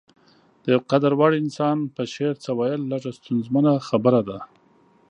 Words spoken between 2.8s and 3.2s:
لږه